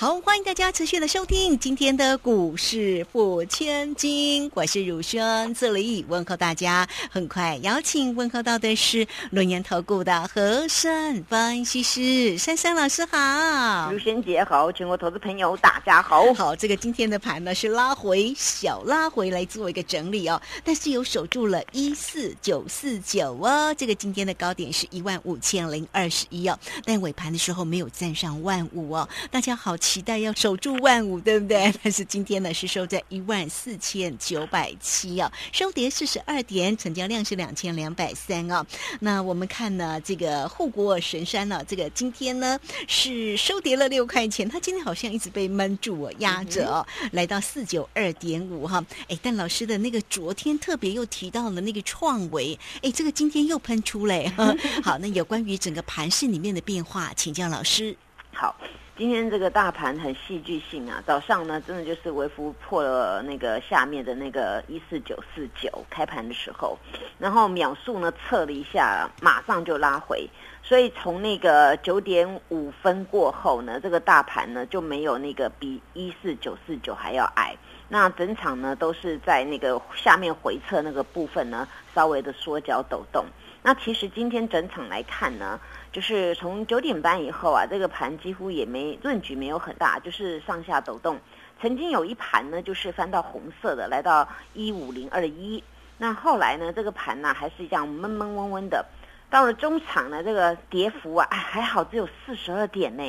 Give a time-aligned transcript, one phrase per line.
[0.00, 6.88] 好，欢迎大家持续的收听今天的股市付千金，我是汝轩这里问候大家。
[7.10, 16.32] 很快邀请问候到的是轮研投顾的和山分析师珊珊老师好，汝轩姐好，全国投资朋友大家好。
[16.32, 29.76] 好，这个今天的盘呢是拉回小拉回来做一个整理哦，但是有守住了一四九四九哦，这个今天的高点是一万五千零二十一哦，但尾盘的时候没有站上万五哦，大家好。
[29.88, 31.72] 期待要守住万五，对不对？
[31.82, 38.62] 但是今天呢是收在一万四千九百七哦，收跌四十二点，成交量是两千两百三哦。
[39.00, 48.84] 那我们看呢，这个护国神山呢，这个今天呢是收跌了六块钱，它今天好像一直被闷住压着哦，来到四九二点五哈。
[49.08, 54.30] 哎，但老师的那个昨天特别又提到了那个创维，哎，这个今天又喷出嘞。
[54.84, 57.96] 好，那有关于整个盘市里面的变化，请教老师。
[58.34, 58.54] 好。
[58.98, 61.00] 今天这个大盘很戏剧性啊！
[61.06, 66.76] 早上呢，真的就是微幅破了那个下面的那个一四九四九开盘的时候，
[67.16, 70.28] 然后秒数呢测了一下，马上就拉回。
[70.64, 77.56] 所以从那个九点五分过后呢，这个大盘呢就没有那个比一四九四九还要矮。
[77.88, 83.24] 那整场呢都是在那个下面回撤那个部分呢稍微的缩脚抖动。
[83.62, 85.60] 那其实今天整场来看呢。
[85.92, 91.18] 就是从九点半以后啊，这个盘几乎也没论局没有很大，就是上下抖动。
[91.60, 95.62] 曾经有一盘呢，就是翻到红色的，来到一五零二一。
[95.96, 98.84] 那后来呢，这个盘呢还是这样闷闷嗡嗡的。
[99.30, 103.02] 到了中场呢，这个跌幅啊，哎还好只有四十二点呢。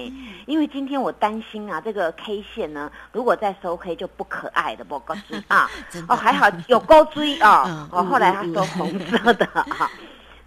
[0.47, 5.69] 因为今天我担心啊，这个 K 线呢，如果再收黑就不可爱的不高追 啊。
[6.07, 7.88] 哦，还好有高追啊。
[7.94, 9.91] 哦，后来它收红色的啊。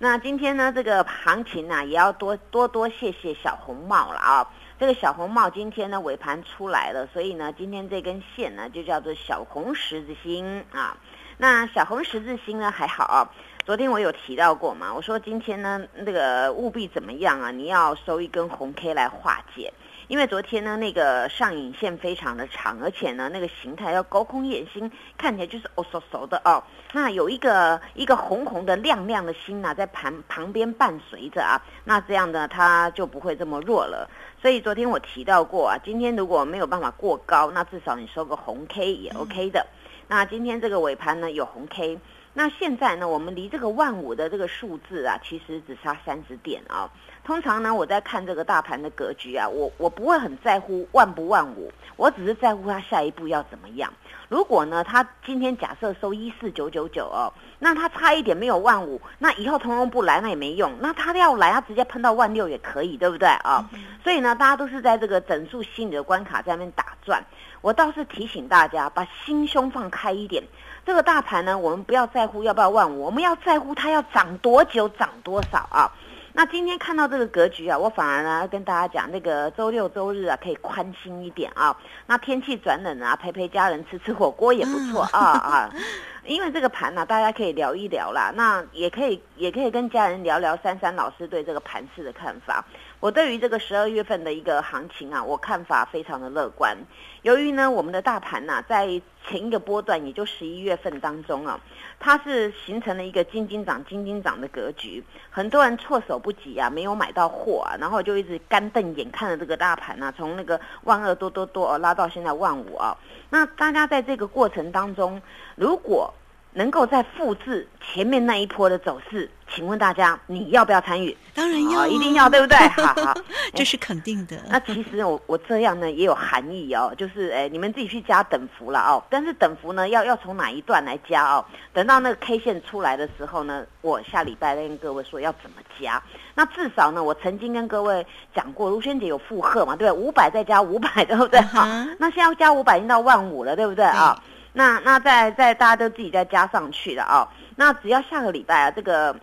[0.03, 4.51] 那今天呢，这个行情呢，也要多多多谢谢小红帽了啊！
[4.77, 10.97] 这个小红帽今天呢尾盘出来了，所以呢，今天这根线呢就叫做小红十字星啊。
[11.39, 13.33] 那小红十字星呢还好，
[13.65, 17.53] 昨天我有提到过嘛，我说今天呢那个务必怎么样啊？
[17.53, 19.73] 你要收一根红 K 来化解。
[20.09, 26.63] 因为昨天呢，那个上影线非常的长，而且呢，那个形态要高空眼星，看起来就是哦嗖嗖的哦。
[26.93, 34.09] 那有一个一个红红的亮亮的星呢，在旁旁边伴随着啊，那这样呢，它就不会这么弱了。
[34.41, 39.67] 所以昨天我提到过啊，今天如果没有办法过高，那至少你收个红 K 也 OK 的。
[40.09, 41.99] 那今天这个尾盘呢有红 K，
[42.35, 46.89] 那现在呢，我们离这个万五的这个数字啊，其实只差三十点啊。
[47.25, 53.93] 通常呢，我在看这个大盘的格局啊，我我不会很在乎万不万五，我只是在乎它下一步要怎么样。
[54.29, 60.73] 如果呢，它今天假设收一四九九九哦，那它差一点没有万五，那以后通通不来那也没用。
[60.81, 63.69] 那它要来，它直接喷到万六也可以，对不对啊？
[64.03, 67.23] 所以呢，大家都是在这个整数心理的关卡在那边打转。
[67.63, 70.43] 我倒是提醒大家，把心胸放开一点。
[70.85, 75.91] 这个大盘呢，我们不要在乎要不要万五，我们要在乎它要涨多久，涨多少啊？
[76.35, 81.77] 那今天看到这个格局啊，我反而呢要跟大家讲，那个周六周日啊可以宽心一点啊。
[82.07, 85.71] 那天气转冷啊，陪陪家人吃吃火锅也不错啊啊。
[86.25, 88.33] 因为这个盘呢，大家可以聊一聊啦。
[88.35, 92.65] 那也可以也可以跟家人聊聊珊珊老师对这个盘市的看法。
[93.01, 96.77] 我对于这个十二月份的一个行情啊，我看法非常的乐观。
[97.23, 98.87] 由于呢，我们的大盘呐，在
[99.27, 101.59] 前一个波段，也就十一月份当中啊，
[101.99, 105.03] 它是形成了一个金金涨、金金涨的格局。
[105.31, 112.97] 很多人措手不及啊，没有买到货啊，然后就一直干瞪眼看着这个大盘呐，从那个万二多多多哦拉到现在万五啊。
[113.31, 115.21] 那大家在这个过程当中，
[115.57, 116.13] 如果
[116.55, 121.17] 能够再复制前面那一波的走势，请问大家你要不要参与？
[121.35, 122.59] 当然要，一定要，对不对？
[122.77, 123.15] 好好，
[123.55, 124.37] 这是肯定的。
[124.51, 129.03] 那其实我我这样呢也有含义哦，就是哎，你们自己去加等幅了哦。
[129.09, 131.43] 但是等幅呢要要从哪一段来加哦？
[131.73, 136.03] 等到那个 K 线出来的时候呢，我下礼拜再跟各位说要怎么加。
[136.35, 140.05] 那至少呢，我曾经跟各位讲过，卢萱姐有负荷嘛，对不对？
[140.07, 141.41] 五百再加五百，对不对？
[141.41, 141.67] 好，
[141.99, 144.23] 那现在加五百已经到万五了，对不对啊？
[144.53, 147.27] 那那再再大家都自己再加上去了啊！
[147.57, 149.17] 那只要下个礼拜啊，这个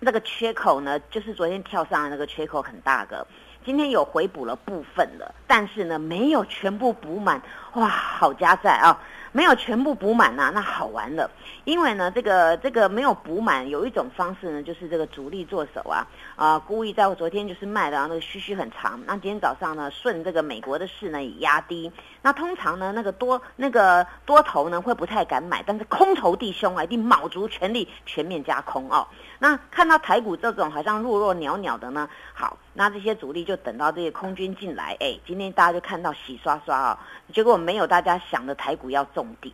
[0.00, 3.26] 那个缺口呢，就是昨天跳上的那个缺口很大个，
[3.64, 7.42] 今天有回补了部分的，但是呢没有全部补满，
[7.74, 8.98] 哇，好加载啊！
[9.34, 11.30] 没有全部补满呐，那好玩了。
[11.64, 16.06] 因为呢，这个这个没有补满，有一种方式呢，就是这个主力做手啊，
[16.42, 19.00] 啊，故意在我昨天就是卖的，然后那个须须很长。
[19.06, 21.92] 那今天早上呢，顺这个美国的势呢也压低。
[22.20, 29.06] 那通常呢，那个多那个多头呢会不太敢买，但是空头弟兄啊，一定卯足全力全面加空哦。
[29.38, 36.98] 那看到台股这种好像弱弱袅袅的呢，好，那这些主力就等到这些空军进来，哎，今天大家就看到洗刷刷啊，
[37.32, 39.52] 结果没有大家想的台股要重跌。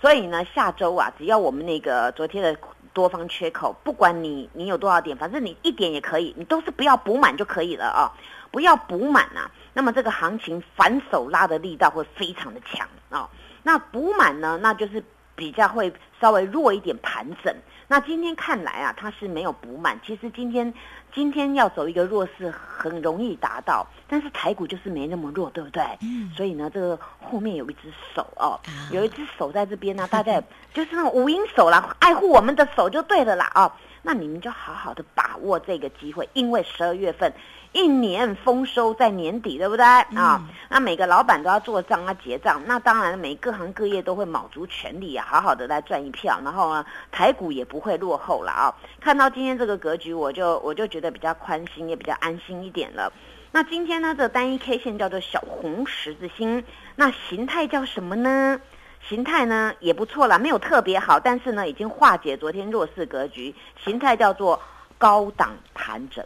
[0.00, 2.56] 所以呢，下周啊，只要我们那个昨天的
[2.92, 8.12] 多方缺口，不管你你有多少点，反正你一点也可以，你都是不要补满就可以了啊，
[8.50, 9.50] 不要补满呐。
[9.72, 13.28] 那么这个行情反手拉的力道会非常的强啊。
[13.62, 15.02] 那补满呢，那就是
[15.34, 17.54] 比较会稍微弱一点盘整。
[17.92, 20.00] 那今天看来啊，它是没有补满。
[20.02, 20.72] 其实今天。
[21.14, 25.82] 今天要走一个弱势，很容易达到，但是台股就是没那么弱，对不对？
[26.00, 26.32] 嗯。
[26.34, 28.58] 所以呢，这个后面有一只手哦，
[28.90, 30.42] 有一只手在这边呢，大家
[30.72, 33.70] 就是那种无影手啦，爱护我们的手就对了啦哦。
[34.02, 37.32] 那你们就好好的把握这个机会，因为十二月份。
[37.74, 40.46] 一年丰收在年底，对不对啊？
[40.68, 42.60] 那每个老板都要做账啊，结账。
[42.66, 46.38] 那当然，每各行各业都会卯足全力啊，好好的来赚一票。
[46.44, 48.74] 然后呢，台股也不会落后了啊。
[49.00, 53.10] 看到今天这个格局，我就我就觉得比较宽心，也比较安心一点了。
[53.52, 56.62] 那今天呢，这单一 K 线叫做小红十字星，
[56.96, 58.60] 那形态叫什么呢？
[59.08, 63.54] 形态呢也不错啦，没有特别好，但是呢已经化解昨天弱势格局，
[63.84, 64.60] 形态叫做
[64.96, 66.24] 高档盘整。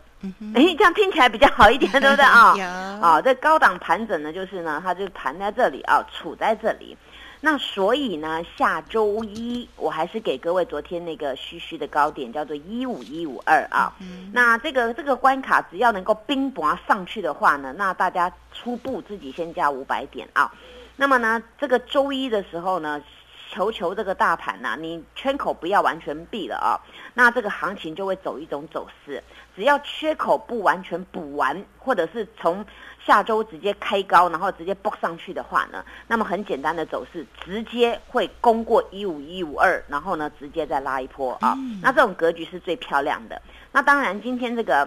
[0.55, 2.55] 哎，这样听起来比较好一点，对不对 啊？
[3.01, 6.97] 啊，这高档盘整呢，就是呢，它就盘在这里啊，处在这里。
[7.41, 13.93] 那所以呢，下周一我还是给各位昨天那个虚虚的高点，叫做一五一五二啊。
[14.33, 20.51] 那这个这个关卡只要能够冰拔上去的话呢，那大家初步自己先加五百点啊。
[20.97, 23.03] 那么呢，这个周一的时候呢。
[23.49, 26.77] 求求这个大盘呐，你缺口不要完全闭了啊，
[27.15, 29.23] 那这个行情就会走一种走势。
[29.55, 32.67] 只要缺口不完全补完，或者是从
[33.03, 41.57] 下周直接开高，然后直接蹦上去的话呢，那么很简单的走势，直接会攻过一五一五二，然后呢，直接再拉一波啊。
[41.81, 43.41] 那这种格局是最漂亮的。
[43.71, 44.87] 那当然，今天这个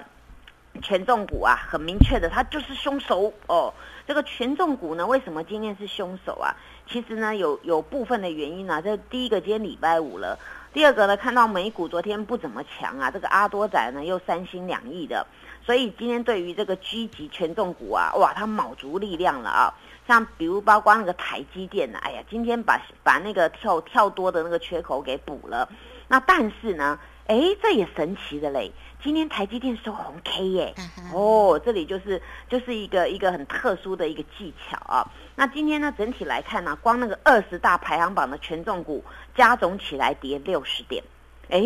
[0.83, 3.73] 权重股啊，很明确的，它就是凶手哦。
[4.09, 6.57] 这个权重股呢，为什么今天是凶手啊？
[6.89, 8.81] 其实呢，有有部分的原因呢。
[8.81, 10.35] 这第一个，今天礼拜五了；
[10.73, 15.27] 第二个呢，看到美股昨天不怎么强啊，这个阿多仔呢又三心两意的，
[15.63, 19.71] 所以今天对于这个狙击权重股啊，哇，它卯足力量了啊。
[20.07, 25.69] 像比如包括那个台积电呢，哎呀，今天把把那个跳跳多的那个缺口给补了。
[26.07, 26.97] 那但是呢，
[27.27, 28.71] 哎，这也神奇的嘞。
[29.01, 30.75] 今天台积电收红 K 耶，
[31.13, 35.09] 哦，这里就是就是一个一个很特殊的一个技巧啊。
[35.35, 39.01] 那今天呢，整体来看呢，光那个二十大排行榜的权重股
[39.33, 41.01] 加总起来跌六十点，
[41.49, 41.63] 哎，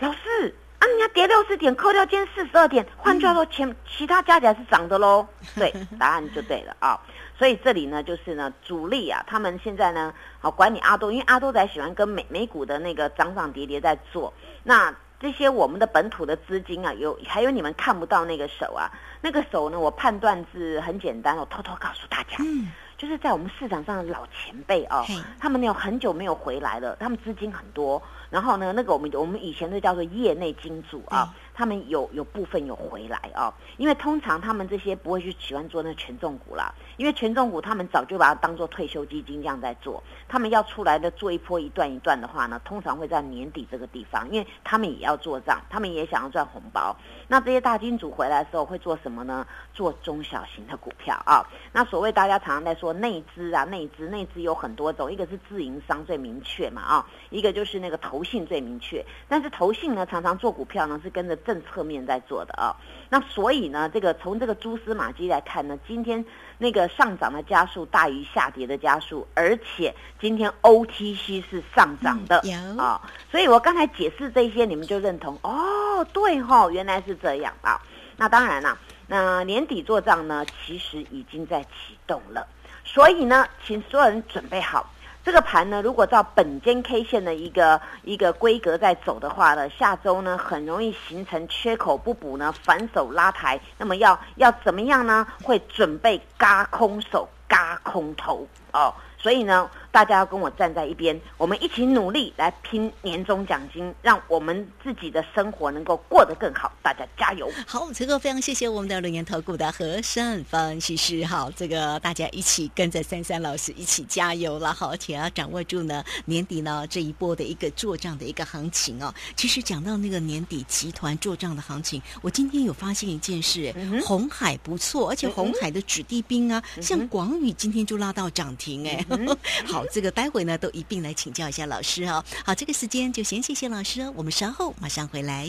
[0.00, 5.26] 老师啊，你要跌六十点，扣掉今天四十二点，换句话说，前其他加起来是涨的喽。
[5.56, 7.00] 对，答案就对了啊。
[7.38, 14.94] 所以这里呢，就是呢，主力啊，他们现在呢，好管你阿多，因为阿多仔喜欢跟美美股的那个涨涨跌跌在做，那。
[15.20, 18.90] 这些我们的本土的资金啊，有还有你们看不到那个手啊，
[19.20, 25.04] 那个手呢，我判断是很简单，我偷偷告诉大家，嗯，就是在我们市场上的老前辈啊，
[25.38, 31.34] 他们有很久没有回来了，他们资金很多，然后呢，那个我们我们以前都叫做业内金主啊。
[31.60, 46.96] 他们有有部分有回来哦，因为通常他们这些不会去喜欢做那权重股啦，因为权重股他们早就把它当做退休基金这样在做，他们要出来的做一波一段一段的话呢，通常会在年底这个地方，因为他们也要做账，他们也想要赚红包。
[47.28, 49.46] 那这些大金主回来的时候会做什么呢？
[49.74, 51.44] 做中小型的股票啊。
[51.72, 61.36] 那所谓大家常常在说内资啊，内资内资有很多种，一个是自营商最明确嘛啊，一个就是那个投信最明确，但是投信呢常常做股票呢是跟着。
[61.50, 62.76] 正侧面在做的啊，
[63.08, 66.24] 那所以呢，这个从这个蛛丝马迹来看呢，今天
[66.58, 72.40] 那个上涨的加速大于下跌的加速，而且今天 OTC 是上涨的
[72.78, 73.02] 啊，
[73.32, 77.80] 所以我刚才解释这些，你们就认同哦，对哈，原来是这样啊。
[78.16, 78.78] 那当然了，
[79.08, 82.46] 那年底做账呢，其实已经在启动了，
[82.84, 84.88] 所以呢，请所有人准备好。
[85.22, 93.60] 这个盘呢，如果照本间 K 线的一个一个规格在走的话呢，下周呢很容易形成缺口不补呢，反手拉抬。
[93.76, 95.26] 那么要要怎么样呢？
[95.42, 98.92] 会准备嘎空手、嘎空头哦。
[99.18, 106.72] 所以呢，大家要跟我站在一边，我们一起努力来拼年终奖金，让我们自己的生活能够过得更好。
[106.82, 107.50] 大家加油！
[107.66, 111.24] 好，这个非常谢谢我们的龙岩投顾的和善分析师。
[111.24, 119.12] 好，这个大家一起跟着珊珊老师一起加油了，好，而且要掌握住呢年底呢这一波的一个做账的一个行情哦。
[119.36, 129.04] 其实讲到那个年底集团做账的行情，我今天有发现一件事，红海不错，而且红海的子弟兵啊，像广宇今天就拉到涨停哎。
[129.66, 132.24] 好，这个待会呢都一并来请教一下老师哦。
[132.44, 135.48] 好，这个时间就先谢谢老师哦，我们稍后马上回来。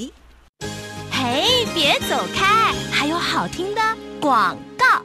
[1.11, 3.81] 嘿，别走开，还有好听的
[4.19, 5.03] 广告。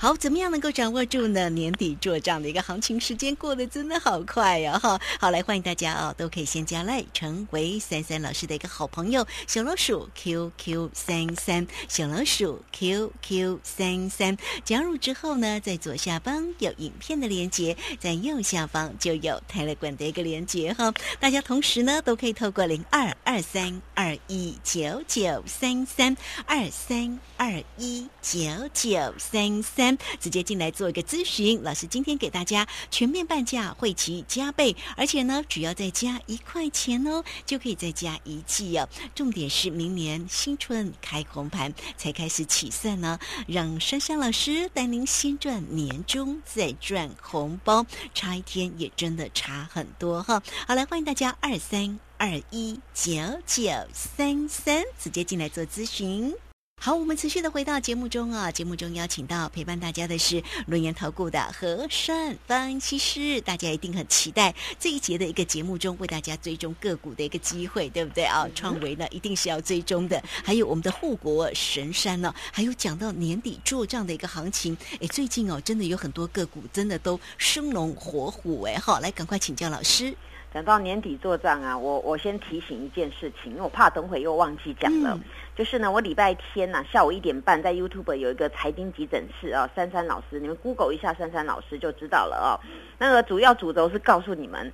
[0.00, 1.50] 好，怎么样能够掌握住呢？
[1.50, 4.78] 年底做账的一个行情，时间过得真的好快呀！
[4.78, 28.38] 哈，好，来欢迎大家哦，都可以先加赖，成为三三老师的一个好朋友，小老鼠 QQ 三三，小老鼠 QQ 三三，加入之后呢，在左下方有影片的连接，在右下方就有泰勒管的一个连接哈，大家同时呢都可以透过零二二三二一九九三三二三二一九
[28.72, 29.87] 九三三。
[30.18, 38.88] 直接进来做一个咨询，老师今天给大家全面半价，会期加倍，而且呢，只要再加一块钱哦，就可以再加一季哦。
[39.14, 50.42] 重点是明年新春开红盘才开始起算呢，让珊珊老师带您先赚年终，再赚红包，差一天也真的差很多哈。
[50.66, 53.12] 好，来欢迎大家二三二一九
[53.46, 56.47] 九三三，直接进来做咨询。
[56.80, 68.46] 好，我们持续的回到节目中啊，节目中邀请到陪伴大家的是轮研投顾的和善分析师，大家一定很期待这一节的一个节目中为大家追踪个股的一个机会，对不对啊？
[68.54, 80.14] 创维呢一定是要追踪的，还有我们的护国神山呢，还有讲到年底做账的一个行情，哎，最近哦真的有很多个股真的都生龙活虎哎，好，来赶快请教老师。
[80.50, 85.18] 等到年底做账啊，我我先提醒一件事情，因为我怕等会又忘记讲了。
[85.58, 92.54] 就是呢，我礼拜天呐下午一点半在 YouTube 有一个财经急诊室啊，珊珊老师，你们 Google 一下珊珊老师就知道了哦。
[92.96, 94.72] 那个主要主轴是告诉你们，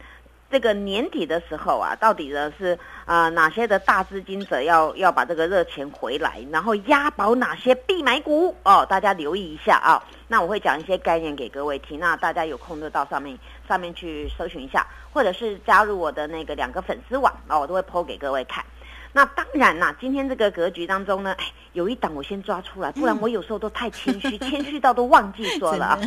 [0.50, 10.04] 这个年底的时候啊，到底呢是啊哪些的大资金者要要把这个热钱回来，然后押宝哪些必买股哦，大家留意一下啊。
[10.28, 14.86] 那我会讲一些概念给各位听，那大家有空就到上面上面去搜寻一下。
[15.14, 18.62] 或者是加入我的那个两个粉丝网啊，我都会剖给各位看。
[19.16, 26.00] 那当然啦，今天这个格局当中呢，哎，有一档我先抓出来，不然我有时候都太谦虚， 谦虚到都忘记说了啊。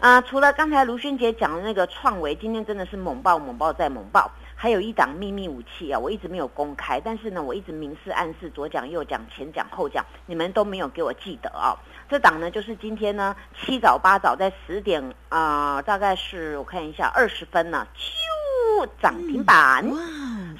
[0.00, 11.78] 啊，除了刚才卢轩杰讲的那个创维，今天真的是猛爆猛爆再猛爆，还有一档秘密武器啊，我一直没有公开，但是呢，我一直明示暗示，左讲右讲，前讲后讲，你们都没有给我记得啊。
[12.10, 19.98] 这档呢，就是今天呢，七早八早在十点啊，大概是我看一下二十分呢，咻涨停板，哇，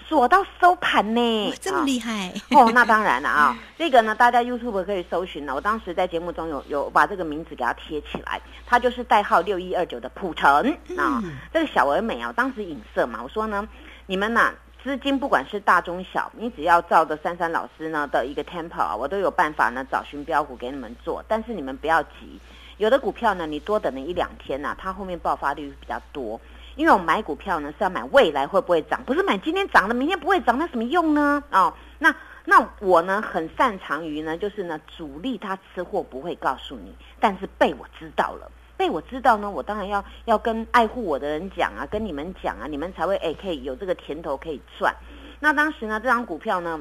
[0.08, 2.70] 锁到收盘呢，这么厉害哦！
[2.74, 5.54] 那当然了啊， 这个呢，大家 YouTube 可以搜寻了。
[5.54, 10.50] 我当时在节目中有有把这个名字给它贴起来，它就是代号六一二九的普成
[10.96, 13.66] 啊，这个小而美啊，当时影射嘛，我说呢，
[14.06, 14.52] 你们呐。
[14.82, 21.24] 资金不管是大中小，你只要照着珊珊老师呢的一个 tempo 啊，我都有办法呢找寻标股给你们做。
[21.26, 22.38] 但是你们不要急，
[22.76, 26.38] 有的股票呢，你多等了一两天呐，它后面爆发率比较多。
[26.76, 31.42] 因为我买股票呢是要买未来会不会涨，不是买今天涨了明天不会涨，那什么用呢？
[31.50, 32.14] 哦，那
[32.44, 38.50] 那我呢很擅长于呢，就是呢主力他吃货不会告诉你，但是被我知道了。
[38.76, 44.92] 被我知道呢，我当然要要跟爱护我的人讲啊，跟你们讲啊，你们才会哎可以有这个甜头可以赚。
[45.38, 46.80] 那当时呢，这张股票呢，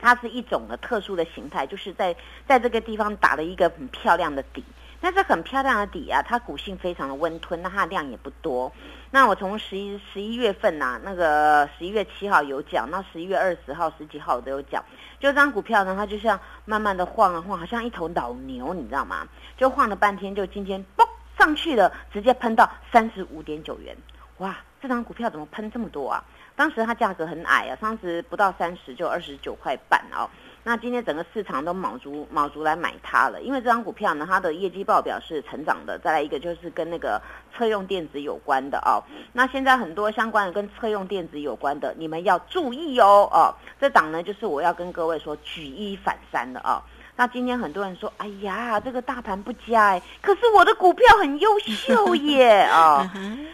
[0.00, 2.16] 它是一种的特殊的形态，就是在
[2.48, 4.64] 在这个地方打了一个很漂亮的底。
[5.04, 8.72] 那是很漂亮的底啊，它股性非常的温吞，那它的量也不多。
[9.10, 14.82] 那我从十一十一月份呐，那个十一月七号有讲，那十一月二十号、十几号都有讲。
[15.20, 19.28] 就这张股票呢，它就像慢慢的晃啊晃，好像一头老牛，你知道吗？
[19.58, 21.06] 就晃了半天，就今天嘣
[21.38, 23.94] 上去了，直接喷到三十五点九元。
[24.38, 26.24] 哇，这张股票怎么喷这么多啊？
[26.56, 30.30] 当时它价格很矮啊，当时不到三十就二十九块半哦。
[30.66, 35.98] 那今天整个市场都卯足卯足来买它了，因为这张股票呢，它的业绩报表是成长的。
[35.98, 37.20] 再来一个就是跟那个
[37.54, 39.04] 车用电子有关的哦。
[39.34, 43.54] 那现在很多相关的跟车用电子有关的，你们要注意哦哦。
[43.78, 46.80] 这档呢，就是我要跟各位说举一反三的哦。
[47.16, 53.08] 那今天很多人说，哎呀，这个大盘不佳哎，可是我的股票很优秀耶 啊！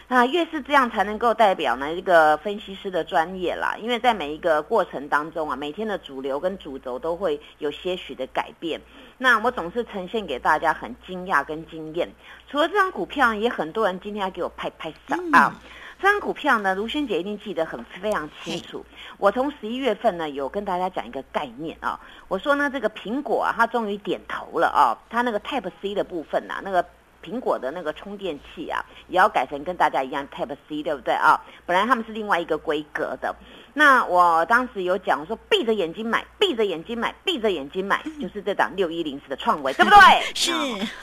[0.08, 3.76] 啊，越是这样才能够代表呢一个分析师的专业啦。
[3.78, 8.80] 因为在每一个过程当中啊，每天的主流跟主轴都会有些许的改变。
[9.18, 12.10] 那我总是呈现给大家很惊讶跟惊艳。
[12.50, 15.54] 除了这张股票，也很多人今天要给我拍拍手啊。
[16.00, 18.82] 这张股票呢，卢萱姐一定记得很非常清楚。
[19.18, 22.00] 我从十一月份呢，有跟大家讲一个概念啊。
[22.26, 24.96] 我说呢，这个苹果啊，它终于点头了啊。
[25.10, 26.82] 它那个 Type C 的部分呐，那个
[27.22, 31.38] 苹果的那个充电器啊，也要改成跟大家一样 Type C，对不对啊？
[31.66, 33.36] 本来他们是另外一个规格的。
[33.72, 39.98] 那我当时有讲说，闭着眼睛买，闭着眼睛买，闭着眼睛买，就是这档六一零四的创维， 对不对？
[40.34, 40.52] 是。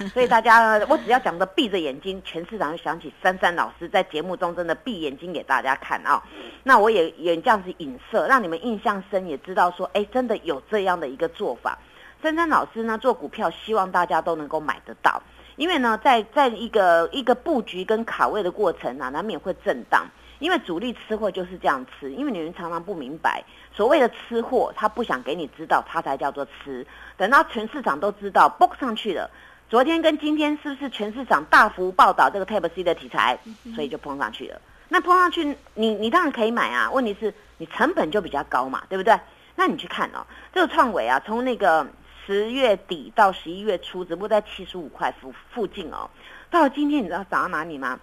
[0.09, 6.21] 所以大家，我只要讲的闭着眼睛，全市场就想起珊珊老师在节目中真的闭眼睛给大家看啊。
[6.63, 11.77] 那我也也这样子影射，让你们印象深，也知道说，哎，真的有这样的一个做法。
[12.21, 15.21] 珊珊老师呢做股票，希望大家都能够买得到，
[15.55, 20.05] 因为呢，在在一个一个布局跟卡位的过程啊，难免会震荡。
[20.39, 26.85] 因为主力吃货就是这样吃，因为你们常常不明白，所谓的吃货，他不想给你知道，他才叫做吃。
[27.15, 29.29] 等到全市场都知道，book 上去了，
[29.69, 33.37] 昨天跟今天是不是全市场大幅报道这个 Type C 的题材，
[33.75, 34.61] 所以就碰上去了。
[34.89, 39.19] 那碰上去，你你当然可以买啊，问题是你成本就比较高嘛，对不对？
[39.55, 41.85] 那你去看哦，这个创维啊，从那个
[42.25, 46.09] 十月底到十一月初，只不过在七十五块附附近哦，
[46.51, 47.99] 到今天，你知道涨到哪里吗？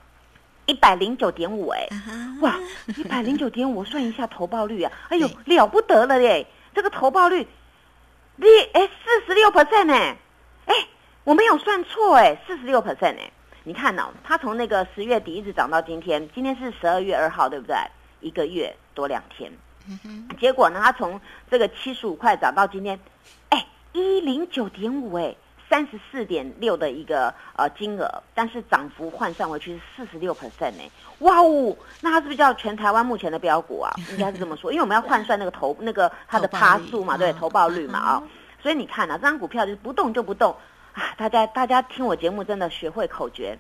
[0.67, 1.89] 一百零九点五哎，
[2.41, 2.59] 哇，
[2.97, 6.47] 一百零九点五，算一下投报率啊， 哎呦，了不得了嘞！
[6.75, 7.47] 这个投报率，
[8.37, 9.95] 你哎四十六 percent 呢，
[10.67, 10.75] 哎，
[11.25, 13.31] 我没有算错哎，四十六 percent 哎，
[13.65, 17.77] 你看哦，它从那个十月底一直涨到今天，今天是十二月二号，对不对？
[18.21, 19.53] 一个月多两天，
[20.41, 22.99] 结果呢，它从这个七十五块涨到今天，
[23.51, 25.37] 哎，一零九点五哎。
[25.75, 30.89] 三十四点六的一个呃金额，但是涨幅换算回去是四十六 percent 呢，
[31.19, 33.91] 哇哦，那它是不是叫全台湾目前的标股啊？
[34.13, 38.23] 应该是这么说，因为我们要换算那个投那个它的趴数嘛，对，投报率嘛啊，
[38.63, 40.55] 所以你看啊，这张股票就是不动就不动。
[40.93, 43.59] 啊，大家大家听我节目真的学会口诀，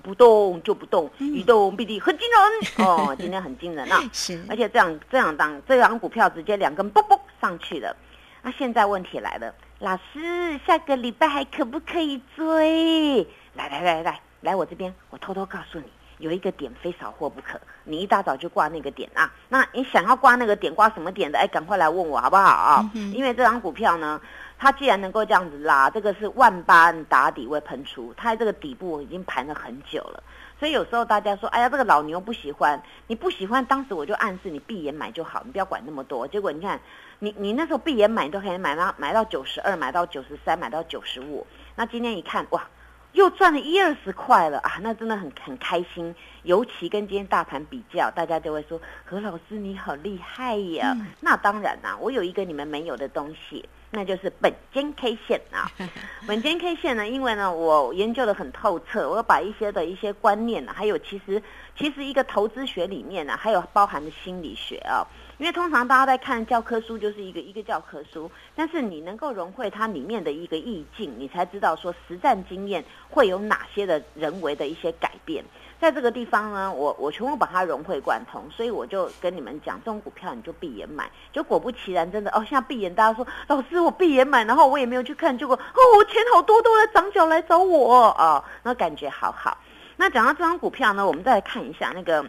[0.00, 2.86] 不动就不动，一动必定很惊人。
[2.86, 7.96] 哦，今天很惊人啊，是，而且这样这样当这张股票直接两根嘣嘣上去了，
[8.42, 9.52] 那现在问题来了。
[9.82, 13.26] 老师，下个礼拜还可不可以追？
[13.54, 15.86] 来来来来来，我这边，我偷偷告诉你，
[16.18, 19.28] 有一个点非少货不可，你一大早就挂那个点啊。
[19.48, 21.36] 那你想要挂那个点，挂什么点的？
[21.36, 22.90] 哎，赶快来问我好不好啊？
[22.94, 24.20] 因为这张股票呢，
[24.56, 30.22] 它既然能够这样子拉，这个是万般打底未喷出，它这个底部已经盘了很久了。
[30.58, 36.26] 所以有时候大家说，哎呀，这个老牛不喜欢，你不喜欢，当时我就暗示你闭眼买就好，你不要管那么多。
[36.28, 36.80] 结果你看，
[37.18, 41.46] 你你那时候闭眼买都可以买到买到九十二，买到九十三，买到九十五。
[41.74, 42.68] 那今天一看，哇，
[43.12, 44.78] 又赚了一二十块了啊！
[44.82, 46.14] 那真的很很开心。
[46.44, 50.96] 尤其跟今天大盘比较，大家就会说何老师你好厉害呀。
[51.20, 53.68] 那当然啦，我有一个你们没有的东西。
[53.94, 55.70] 那就是本金 K 线啊，
[56.26, 61.42] 本金 K 线呢，因为呢，我研究的很透彻，我把一些的一些观念呢，还有其实
[61.76, 65.04] 其实一个投资学里面呢，还有包含的心理学啊，
[65.42, 75.44] 因为通常大家在看教科书就是一个一个教科书，但是你能够融会它里面的一个意境，你才知道说实战经验会有哪些的人为的一些改变。
[75.80, 89.58] 在这个地方呢，我我全部把它融会贯通，所以我就跟你们讲，这种股票你就闭眼买，就果不其然，真的哦，现在闭眼，大家说老师我闭眼买，然后我也没有去看，结果哦，我钱好多都来涨脚来找我啊，那感觉好好。
[89.96, 92.24] 那讲到这张股票呢，我们再来看一下那个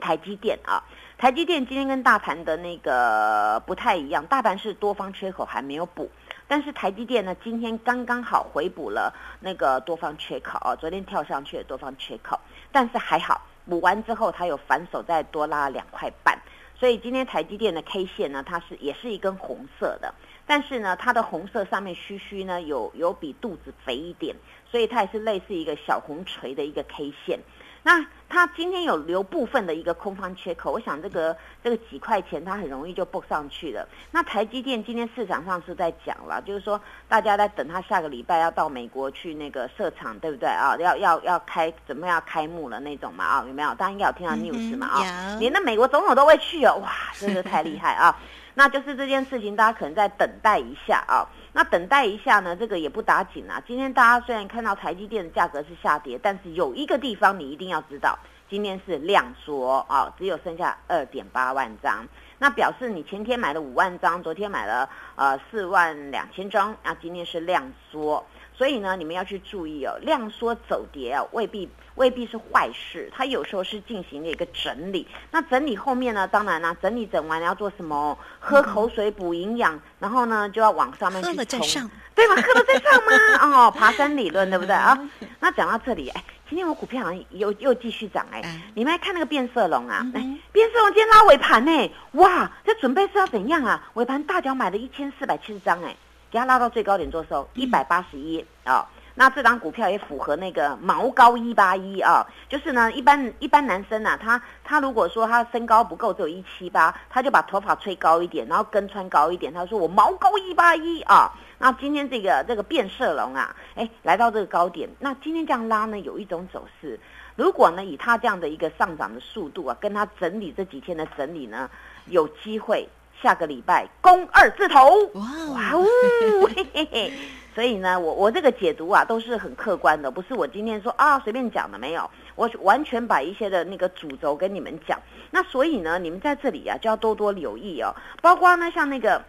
[0.00, 0.80] 台积电啊，
[1.18, 6.08] 台积电今天跟大盘的那个不太一样，大盘是多方缺口还没有补。
[6.46, 12.38] 但是台积电呢，今天刚刚好回补了那个多方缺口啊，昨天跳上去的多方缺口，
[12.70, 16.38] 但是还好补完之后，它有反手再多拉两块半，
[16.78, 20.14] 所以今天台积电的 K 线呢，它是也是一根红色的，
[20.46, 24.36] 但是呢，它的红色上面须须呢有有比肚子肥一点，
[24.70, 27.38] 所以它也是类似一个小红锤的一个 K 线。
[27.84, 33.88] 那它今天有留部分的一个空方缺口，我想这个这个几块钱它很容易就蹦上去了。
[34.10, 36.78] 那台积电今天市场上是在讲了，就是说
[37.08, 40.76] 大家在等它下个礼拜要到美国去那个设厂，对不对啊？
[40.78, 43.44] 要要要开准备要开幕了那种嘛啊？
[43.46, 43.70] 有没有？
[43.76, 45.36] 大家应该有听到 news 嘛啊？
[45.38, 48.14] 连那美国总统都会去哦，哇，真的太厉害啊！
[48.54, 51.24] 那就是这件事情，大家可能在等待一下啊。
[51.58, 53.60] 那等待一下呢，这个也不打紧啊。
[53.66, 58.16] 今天大家虽然看到台积电的价格是下跌，但是有一个地方你一定要知道，
[58.48, 62.06] 今天是量缩啊，只有剩下二点八万张。
[62.38, 68.24] 那表示你前天买了五万张，昨天买了呃四万两千张，那今天是量缩。
[68.58, 75.06] 所以呢，你们要去注意哦，量缩走跌啊，未必未必是坏事，它有时候是进行了一个整理。
[75.30, 78.18] 那整理后面呢，当然啦，整理整完要做什么？
[78.40, 82.34] 喝口水补营养，然后呢就要往上面去冲，对吗？
[82.34, 83.62] 喝了再上吗？
[83.68, 84.98] 哦，爬山理论对不对啊？
[85.38, 88.42] 那讲到这里，哎，今天我股票好像又又继续涨哎，
[88.74, 93.88] 你们来看那个变色龙啊，哎，变色龙今天拉尾盘呢，哇，这准备是要怎样啊？
[93.94, 95.94] 尾盘大脚买了一千四百七十张哎。
[96.30, 98.86] 给它拉到最高点做收，一百八十一啊。
[99.14, 109.52] 那这张股票也符合那个毛高一八一啊，就是呢，一般一般男生呐，他他如果说他身高不够，只有一七八，他就把头发吹高一点，然后跟穿高一点。
[109.52, 111.32] 他说我毛高一八一啊。
[111.58, 117.00] 那今天这个这个变色龙啊，哎，来到这个高点，那今天这样拉呢，有一种走势。
[117.34, 121.68] 如果呢，以他这样的一个上涨的速度啊，跟他整理这几天的整理呢，
[122.06, 122.88] 有机会。
[123.22, 125.84] 下个礼拜攻二字头，哇哦，
[126.54, 127.12] 嘿嘿嘿！
[127.54, 135.00] 所以呢，我我这个解读啊都是很客观的，不是我今天说啊随便讲的，没有，我完全把一些的那个主轴跟你们讲。
[135.30, 139.20] 那所以呢，你们在这里啊就要多多留意哦，包括呢像那个，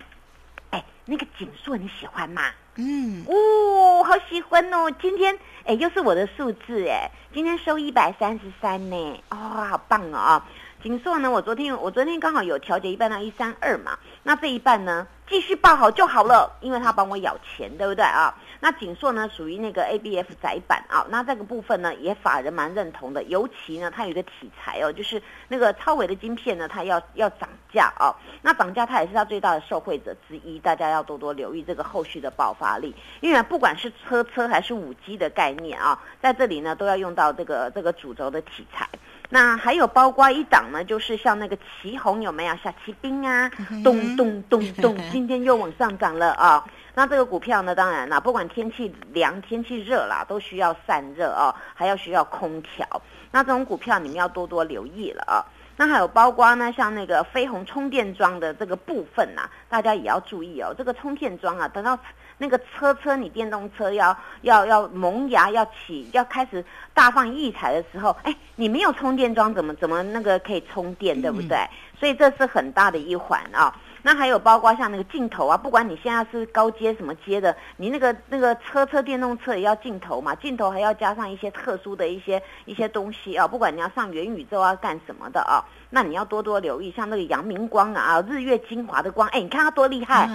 [0.70, 2.44] 哎，那个锦硕你喜欢吗？
[2.76, 4.90] 嗯，哦，好喜欢哦！
[5.02, 10.42] 今天哎又是我的数字哎，今天收一百三十三呢，哦，好棒哦！
[10.82, 11.30] 锦硕呢？
[11.30, 18.34] 我昨天我昨天刚好有调节一半到一三二嘛，那这一半呢继续报好就好了，因为他帮我咬钱，对不对啊？
[18.62, 38.89] 那锦硕呢属于那个 A B F 窄板啊，那这个部分呢也法人蛮认同的，尤其呢它有一个题材哦，就是那个超微的晶片呢它要要涨价哦，那涨价它也是它最大的受惠者之一，大家要多多留意这个后续的爆发力，因为不管是车车还是五 G 的概念啊，在这里呢都要用到这个这个主轴的题材。
[39.32, 43.50] 那还有包括一档呢，就是像那个旗红有没有小骑兵啊？
[43.84, 46.66] 咚咚咚 咚，今天又往上涨了啊！
[46.96, 52.88] 那这个股票呢，当然啦，不管天气凉、天气热啦，都需要散热啊，还要需要空调。
[53.30, 55.46] 那这种股票你们要多多留意了啊！
[55.78, 60.74] 那还有包括呢，像那个飞鸿充电桩的这个部分呐，大家也要注意哦。
[60.76, 61.98] 这个充电桩啊，等到。
[62.40, 71.58] 那个车车，你电动车要要要萌芽，要起，要开始大放异彩的时候，哎，你没有充电桩，怎么怎么那个可以充电，对不对？
[72.00, 73.76] 所以这是很大的一环啊。
[74.02, 85.60] 那还有包括像那个镜头啊，不管你现在是高阶什么阶的，你那个那个车车电动车也要镜头嘛，镜头还要加上一些特殊的一些一些东西啊，不管你要上元宇宙啊干什么的啊。
[85.92, 90.30] 那你要多多留意，像那个阳明光啊，日月精华的光，哎，你看它多厉害，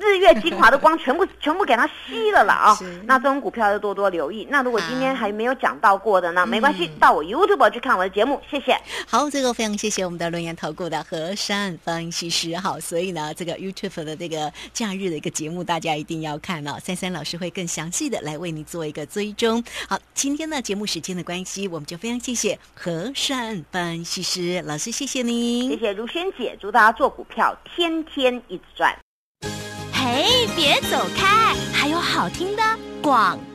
[0.00, 2.76] 日月精华的光全部全部给它吸了了啊！
[3.06, 4.46] 那这种股票要多多留意。
[4.50, 8.76] 那如果今天还没有讲到过的呢，没关系，到我 YouTube 去看我的节目，谢谢。
[9.06, 12.56] 好，这个非常谢谢我们的论言投顾的和山分析师。
[12.56, 16.76] 好，所以呢，这个 YouTube 的这个假日的一个节目，大家一定要看哦。
[16.82, 19.62] 三三老师会更详细的来为你做一个追踪。
[19.88, 24.60] 好，今天呢节目时间的关系，我们就非常谢谢何山分析师。
[24.72, 28.98] 老师，谢谢您，谢谢如萱姐，祝大家做股票天天一直赚。
[29.92, 32.62] 嘿，别走开，还有好听的
[33.02, 33.51] 广告。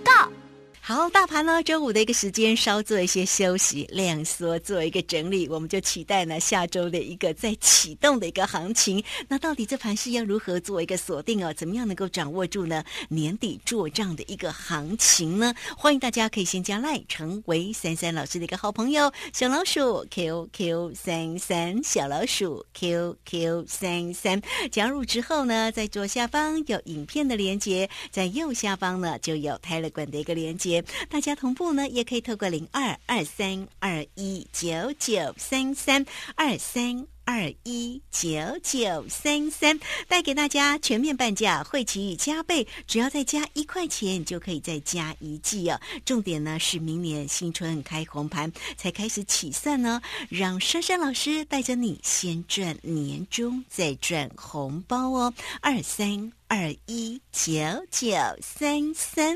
[0.88, 9.04] 好，大盘呢，周五的一个时间稍做一些休息，量缩做一个整理，我们就期待呢下周的一个再启动的一个行情。
[9.28, 11.54] 那到底这盘是要如何做一个锁定哦？
[11.54, 12.86] 怎么样能够掌握住呢？
[13.10, 15.54] 年底做账的一个行情呢？
[15.76, 24.42] 欢迎大家可以先加赖，成为三三老师的一个好朋友，小老鼠 QQ 三三，小老鼠 QQ 三三。
[24.72, 30.77] 加入之后呢，在左下方有影片的连接，在右下方呢就有泰勒管的一个连接。
[31.10, 38.30] 大家同步呢，也可以透过零二二三二一九九三三二三二一九
[38.64, 45.80] 九三三带给大家全面半价，会期加倍，只要再加一块钱就可以再加一季哦。
[46.06, 55.34] 重点呢是明年新春开红盘才开始起算呢，让珊珊老师带着你先赚年终，再赚红包哦。
[55.62, 57.52] 二三二一九
[57.92, 59.36] 九三三。